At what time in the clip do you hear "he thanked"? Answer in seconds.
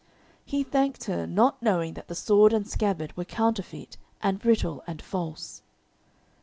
0.43-1.03